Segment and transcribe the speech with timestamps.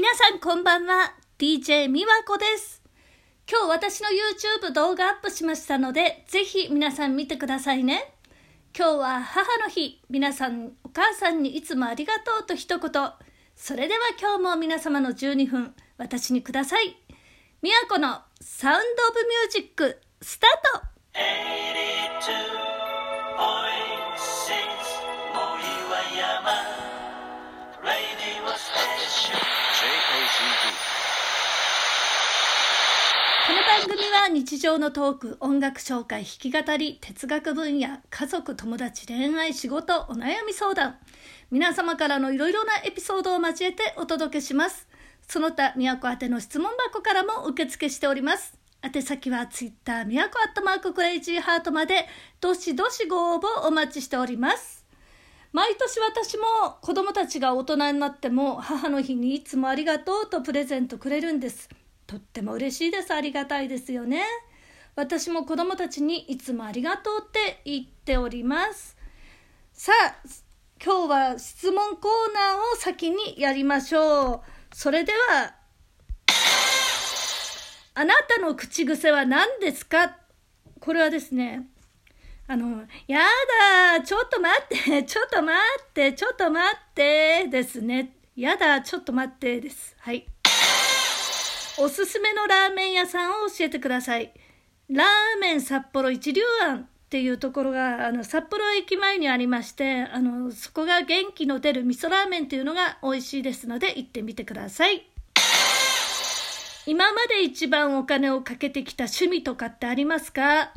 [0.00, 1.12] 皆さんこんばんは。
[1.40, 2.84] DJ みわこです。
[3.50, 8.14] 今日私の YouTube 動画アップしましたのでぜひ皆さん見てくださいね。
[8.78, 10.00] 今日は母の日。
[10.08, 12.90] 皆さんお母さんにいつもありがとうと一言。
[13.56, 16.96] それでは今日も皆様の12分私にください。
[17.60, 22.17] みやこのサウンドオブミュージックスタート。
[30.08, 30.12] こ
[33.52, 40.96] の番組は日常のトーク、音楽紹介、弾き語り、哲学分野、家族、友達、恋愛、仕事、お悩み相談、
[41.50, 44.88] 皆様からのいろいろなエピソードを交えてお届けします。
[45.28, 48.58] その他、宮古宛ての質問箱からも受付しております。
[48.82, 52.06] 宛先はツイッター、宮古アットマーククレイジーハートまで、
[52.40, 54.77] どしどしご応募お待ちしております。
[55.52, 56.44] 毎年私も
[56.82, 61.68] 子供たちが大人になっても母の日にいつもありがとうとプレゼントくれるんです。
[62.06, 63.12] とっても嬉しいです。
[63.14, 64.22] ありがたいですよね。
[64.94, 68.96] 私も子供たちにいつもありがとうって言っております。
[69.72, 70.16] さあ、
[70.84, 74.40] 今日は質問コーナーを先にやりましょう。
[74.74, 75.54] それでは、
[77.94, 80.16] あなたの口癖は何ですか？
[80.80, 81.68] これはですね、
[82.50, 83.20] あの、や
[83.92, 88.14] だ、 ちょっと待って、ちょっと待って、ちょっと待ってですね。
[88.36, 89.94] やだ、ちょっと待ってです。
[90.00, 90.26] はい。
[91.78, 94.32] おすすめのラーメン屋さんを教えてください。
[94.88, 105.06] ラーメン札幌一流庵っていうところがあの札幌駅前にありましてあのそこが元気の出る味噌ラーメンっていうのが美味しいですので行ってみてください。
[106.86, 110.72] 今まで一番お金をかけてきた趣味とかってありますか？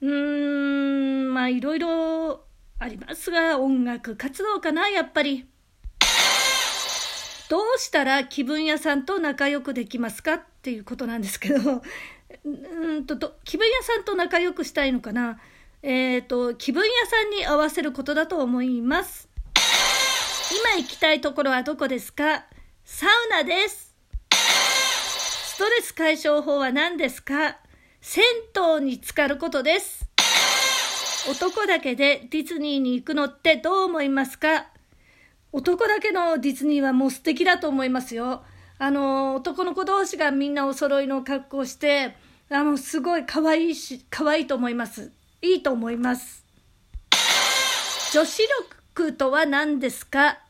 [0.00, 0.91] うーん
[1.42, 2.44] まあいろいろ
[2.78, 5.44] ありますが音楽活動かなやっぱり。
[7.48, 11.82] どうしたら気分屋さんと仲良くできますかっていうことなんですけど、
[12.44, 15.40] うんとと気分屋さんと仲良くしたいのかな。
[15.82, 19.28] えっ、ー、と、気分屋さんに合わせることだと思います。
[20.76, 22.44] 今行きたいところはどこですか？
[22.84, 23.96] サウナです。
[24.30, 27.58] ストレス解消法は何ですか？
[28.00, 28.22] 銭
[28.78, 30.11] 湯に浸かることです。
[31.28, 34.66] 男だけでディズニーに行くのってどう思いますか？
[35.52, 38.42] 男だけのディズニーはもう素敵だと思いますよ。
[38.78, 42.16] あの、男の子同士がみんなお揃いの格好して、
[42.50, 45.12] あの、すごい可愛いし、可愛いと思います。
[45.40, 46.44] いいと思います。
[48.12, 48.42] 女子
[48.96, 50.40] 力とは何ですか？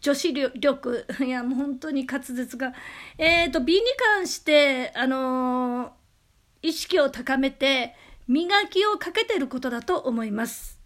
[0.00, 1.06] 女子力。
[1.20, 2.72] いや、もう本当に滑舌が。
[3.18, 7.96] えっ、ー、と、美に関して、あのー、意識を高めて、
[8.26, 10.78] 磨きをかけてることだと思います。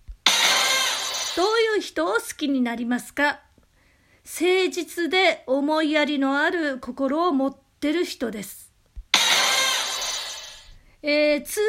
[1.37, 3.41] どういう人を好きになりますか？
[4.25, 8.73] 誠実で思いやりのある心を持ってる人です。
[11.01, 11.67] えー、通話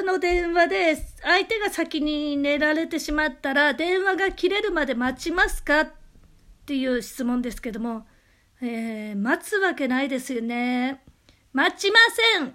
[0.00, 5.82] 中の電話で相手が先に寝られてしまったら電話が切れるまで待ちますか？
[5.82, 5.92] っ
[6.64, 8.06] ていう質問ですけども、
[8.62, 11.02] えー、待つわけないですよね。
[11.52, 11.98] 待ちま
[12.38, 12.54] せん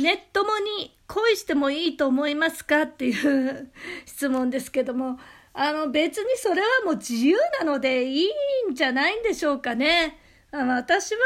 [0.00, 3.70] ネットもに恋してもいいと思いますかっていう
[4.06, 5.18] 質問ですけども、
[5.52, 8.28] あの別にそれはもう自由なのでいい
[8.70, 10.18] んじゃないんでしょうかね。
[10.50, 11.20] あの私は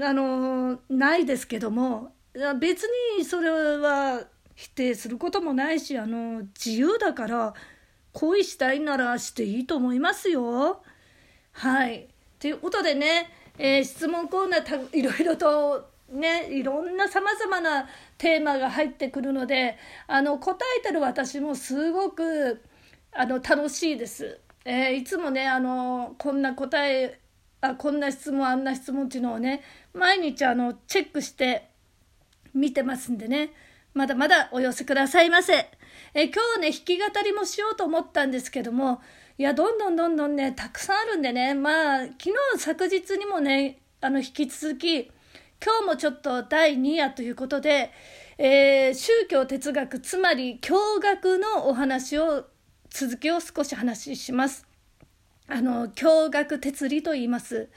[0.00, 2.12] あのないですけども
[2.58, 2.82] 別
[3.18, 4.24] にそれは
[4.54, 7.54] 否定することもないしあの自由だから
[8.12, 10.82] 恋したいならしていいと思いますよ。
[11.52, 12.08] はい。
[12.38, 22.62] ということでね、えー、質問コーナーいろいろとねいろんなさまざまなテーマが入ってくるのであの答えてる私もすごく
[23.12, 24.40] あの楽しいです。
[24.64, 27.20] えー、いつもねあのこんな答え
[27.60, 29.62] あこんな質問あんな質問っていうのをね
[29.94, 31.68] 毎日あのチェックして
[32.52, 33.52] 見てますんでね
[33.94, 35.70] まだまだお寄せくださいませ。
[36.14, 39.00] え今日ね弾き語りもしようと思ったんですけども
[39.38, 45.10] いやどんどんどんどんねたくさんあるんでねまあ昨日昨日にもねあの引き続き
[45.64, 47.90] 今日もちょっと第2夜ということで、
[48.38, 52.44] えー、宗教哲学つまり教学のお話を
[52.90, 54.66] 続きを少し話します。
[55.48, 57.68] あの、教学哲理と言います。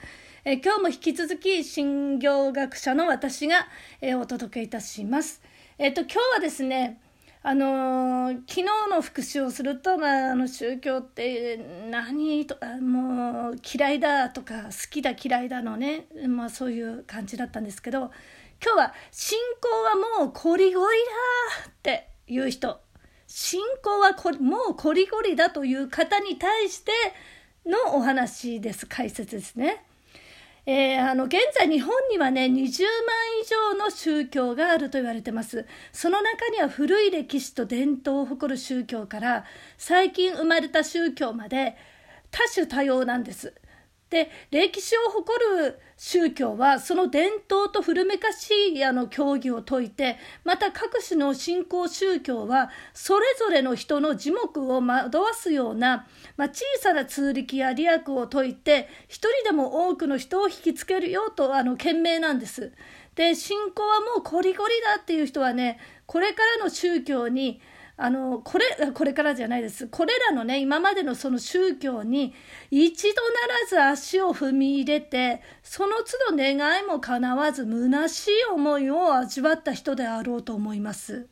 [0.46, 3.68] え今日も引き続き、新行学者の私が、
[4.02, 5.42] えお届けいたします。
[5.78, 7.00] えっ、と、今日はですね、
[7.42, 11.58] あのー、昨日の復習をすると、まあ、あの宗教って
[11.90, 18.12] 何とかもう嫌いだとか好きだ嫌いだのね、まあ、そういう感じだったんですけど
[18.62, 19.70] 今日は信仰
[20.18, 20.98] はもうこりごり
[21.64, 22.82] だっていう人
[23.26, 26.92] 信仰はこもうこりごりだという方に対して
[27.66, 29.86] のお話です解説ですね。
[30.72, 35.66] えー、あの現在日本にはね20万以上の宗教があると言われてます。
[35.92, 39.46] その中には古い歴史と伝統を誇る宗教から
[39.80, 41.76] 最近生まれた宗教まで
[42.30, 43.52] 多種多様なんです。
[44.10, 56.08] で歴史を誇る宗教はその伝統と古めかしいあの教義を説いてまた各種の信仰宗教はそれぞれの人の耳目を惑わすような、
[56.38, 62.72] まあ、小さな通力や利益を説いて一人でも多くの人を引きつけるよとあの懸命なんです。
[63.16, 67.60] で信仰はもうコリコリだっていう人はねこれからの宗教に
[68.02, 69.88] あのこれこれからじゃないです。
[69.88, 72.34] これらのね今までのその宗教に
[72.72, 81.28] 一度ならず足を踏み入れてその都度願いも叶わず虚しい思いを味わった人であろうと思います。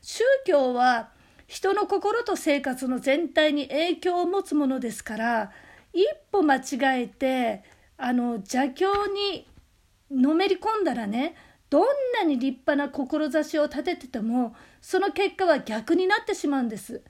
[0.00, 1.10] 宗教は
[1.46, 5.52] 人の心と生活の全体に影響を持つものですから
[5.92, 7.62] 一歩間違えて
[7.98, 9.46] あの邪教に
[10.10, 11.34] のめり込んだらね
[11.70, 17.02] どんなに立派な志を立てててもその結果は逆になってしまうんです。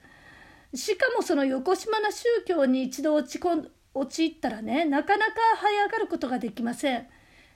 [0.73, 7.07] しかもその横島な宗教に一度落ち込ん陥ったらねなかなか這い上がることができません。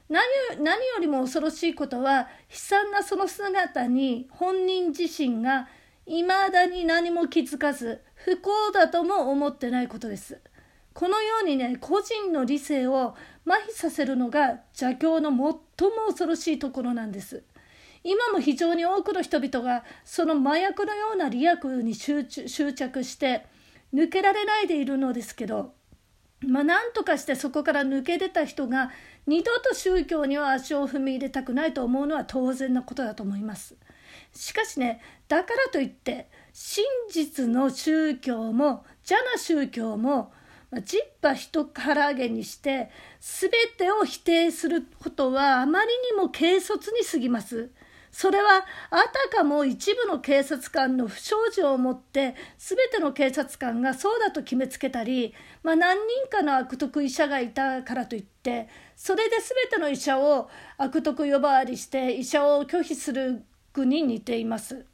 [0.09, 0.23] 何
[0.63, 5.67] 何よりも恐ろしいことは悲惨なその姿に本人自身が
[6.05, 10.39] いまだに何も気づかず不幸だとも思ってないことです。
[10.93, 13.15] このようにね個人の理性を
[13.45, 15.31] 麻痺させるのが邪教の
[15.77, 17.43] 最も恐ろしいところなんです。
[18.03, 23.45] 今も非常に多くの人々がその麻薬のような利益に執着して
[23.93, 25.73] 抜けられないでいるのですけど
[26.45, 28.91] まあ何とかしてそこから抜け出た人が
[29.25, 33.75] 二度と宗教には足を踏み入れたくないと思うのは当然なことだと思います。
[34.33, 40.31] しかしねだからといって真実の宗教も邪な宗教も
[40.81, 42.89] ジッパ一からげにして
[43.19, 47.69] 全てを否定することはあまりにも軽率に過ぎます。
[48.11, 55.33] それはあたかも一部の警察官の不祥事をもって全ての警察官がそうだと決めつけたり、
[55.63, 63.43] まあ、何人かの悪徳医者がいたからといってそれで全ての医者を悪徳呼ばわりして医者を拒否する
[63.73, 64.85] 具に似ています。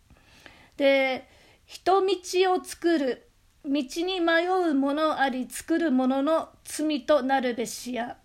[0.75, 1.27] で
[1.67, 3.27] 人道を作る
[3.63, 8.17] 道に迷う者あり作る者の罪となるべしや。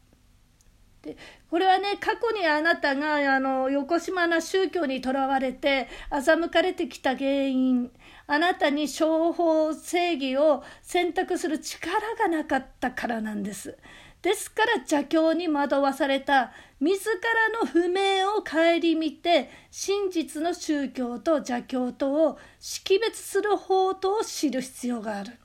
[1.03, 1.17] で
[1.49, 7.91] これはね過去にあなたがあの横島な宗教にとらわれて欺かれてきた原因
[8.27, 13.79] あなたに商法正義を選択する力がなかったからなんです。
[14.23, 17.09] ですから邪教に惑わされた自
[17.53, 25.39] らの不明を顧みて真実の宗教と邪教とを識別する法とを知る必要がある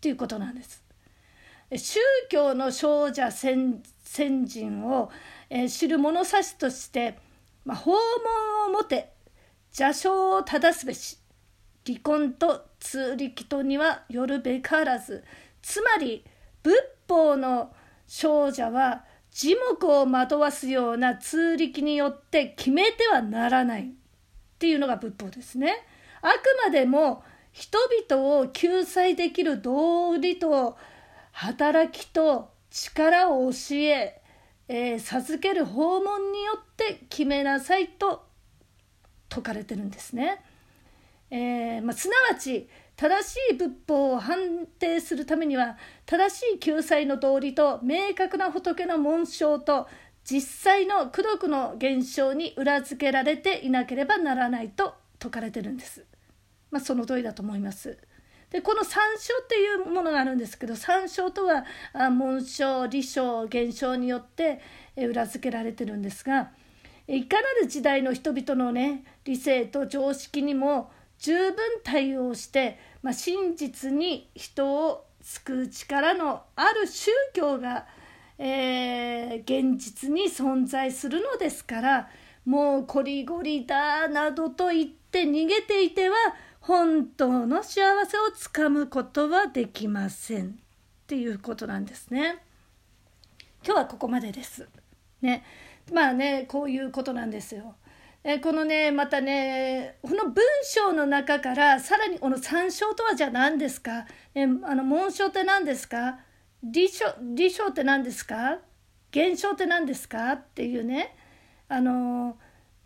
[0.00, 0.82] ということなんです。
[1.76, 3.82] 宗教の少者先
[4.44, 5.10] 人を、
[5.48, 7.16] え、知る物差しとして、
[7.64, 9.12] まあ、訪問をもて
[9.72, 11.18] 邪称を正すべし
[11.86, 15.24] 離婚と通力とにはよるべからず
[15.62, 16.24] つまり
[16.62, 16.74] 仏
[17.08, 17.72] 法の
[18.12, 19.04] 少女は
[19.40, 23.92] 耳目を惑わすような通力によって決めてはならないっ
[24.58, 25.76] ていうのが仏法ですね。
[26.20, 27.22] あくまでも
[27.52, 30.76] 人々を救済できる道理と
[31.30, 34.20] 働きと力を教え
[34.66, 38.26] えー、授ける訪問によって決めなさいと
[39.30, 40.42] 説かれてるんですね。
[41.30, 49.86] えーまあ、すなわち正しい仏法を判定するためには正しい救済の道理と明確な仏の紋章と
[50.24, 56.04] 実際の功徳の現象に裏付けられていなければならないと説かれてるんです。
[56.70, 57.98] まあ、その通りだと思います。
[58.50, 61.64] でこの参照っていうものがあるんですけど参照とは
[62.10, 64.60] 紋章理章現象によって
[64.96, 66.50] 裏付けられてるんですが
[67.06, 77.86] いかなる時代の人々のね理性と常識にも十分対応してまあ、真実に人を救う力のある宗教が、
[78.38, 82.08] えー、現実に存在するのですから
[82.44, 86.16] もうこりごりだなどと言って逃げていては
[86.60, 90.50] 本当の幸せをつかむことはできませんっ
[91.06, 92.42] ていうことなんですね。
[93.64, 94.68] 今日はここまでです。
[95.22, 95.44] ね、
[95.92, 97.74] まあねこういうことなんですよ。
[98.22, 106.18] えこのねまたねこの文章の中からさらにこの参照とはじゃあ何ですか、ね、あの紋章って何ですか？
[106.62, 108.58] 理章理章って何ですか？
[109.10, 110.32] 現象って何ですか？
[110.32, 111.16] っていうね。
[111.68, 112.36] あの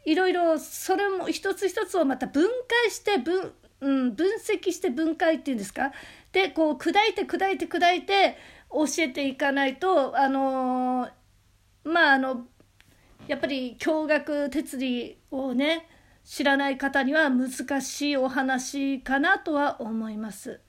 [0.05, 2.47] いろいろそれも一つ一つをまた分
[2.85, 5.91] 解して分,、うん、分析して分解っていうんですか？
[6.31, 8.37] でこう砕いて砕いて砕いて
[8.71, 11.09] 教えていかないとあの
[11.83, 12.47] まああの
[13.26, 15.87] やっぱり共学哲理をね
[16.25, 20.61] 知らない方には難しいお話かなとは思います。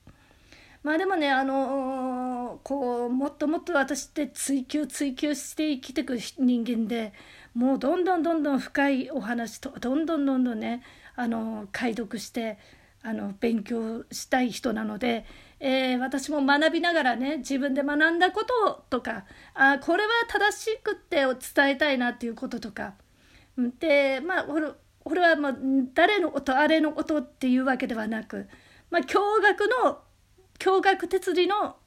[0.83, 7.11] まあでもねあのこうもっともっと私って追求追求して生きてく人間で
[7.55, 10.83] もうどんどんどんどん深いお話とどんどんどんどんね
[11.15, 12.59] あの解読して
[13.01, 15.25] あの勉強したい人なので、
[15.59, 22.93] えー、私も学びながらね自分で学んだこととかあこれは正しくって伝えたいなっていうこととか
[23.79, 25.57] でまあこれはもう
[25.93, 28.47] 誰のことあれのことっていうわけではなく、
[28.89, 29.99] まあ、驚愕の
[30.59, 31.77] 驚愕哲理の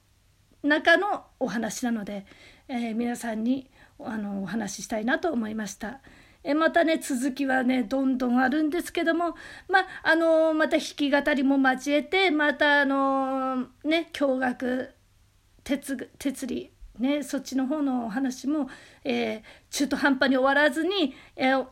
[0.63, 2.25] 中のお話なので、
[2.67, 6.01] えー、皆さんにあのお話ししたいなと思いました。
[6.49, 9.35] えまたね続きはねどんどんあるんですけども
[9.67, 14.89] まあのまた弾き語りも交えてまたあのね驚愕
[15.63, 18.67] 哲哲理ねそっちの方のお話も、
[19.05, 21.65] えー、中途半端に終わらずに、えー、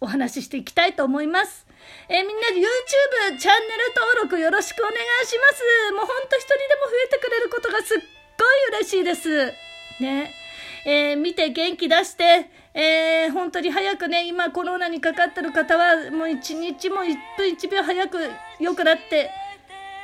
[0.00, 1.66] お話ししていきたいと思います。
[2.08, 4.96] えー、みんな YouTube チャンネル登録よろしくお願い
[5.26, 5.92] します。
[5.92, 7.98] もうほんと一人でも増えてくれることがすっ
[8.38, 9.52] ごい嬉しいです。
[10.00, 10.41] ね。
[10.84, 18.18] えー、見て元気出して、えー、本当に早くね、今コロナにかかってる方は、もう一日も一分一秒早く
[18.58, 19.30] 良くなって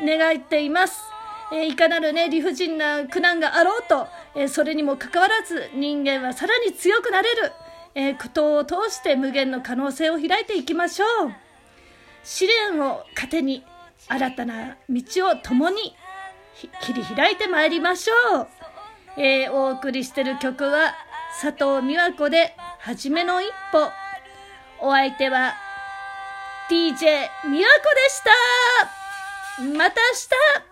[0.02, 1.00] 願っています。
[1.52, 7.52] えー、いかなるね、理不尽な苦難があろうと、えー、それにもかかわらず人間はさらに強くなれる、
[7.94, 11.32] えー、苦闘を通して無限の可能性を開いていきましょう。
[12.22, 13.64] 試練を糧に
[14.06, 15.96] 新たな道を共に
[16.82, 18.67] 切り開いてまいりましょう。
[19.18, 20.94] えー、お送りしてる曲は
[21.42, 23.90] 佐藤美和子で「はじめの一歩」
[24.80, 25.54] お相手は
[26.70, 28.30] DJ 美和子でした。
[29.76, 30.67] また明日。